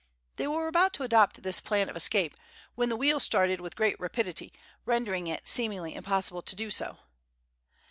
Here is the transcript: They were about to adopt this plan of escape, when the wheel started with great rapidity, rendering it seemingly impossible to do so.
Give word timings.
They 0.37 0.47
were 0.47 0.67
about 0.67 0.93
to 0.93 1.03
adopt 1.03 1.43
this 1.43 1.61
plan 1.61 1.87
of 1.87 1.95
escape, 1.95 2.35
when 2.73 2.89
the 2.89 2.95
wheel 2.95 3.19
started 3.19 3.61
with 3.61 3.75
great 3.75 3.99
rapidity, 3.99 4.51
rendering 4.83 5.27
it 5.27 5.47
seemingly 5.47 5.93
impossible 5.93 6.41
to 6.41 6.55
do 6.55 6.71
so. 6.71 6.97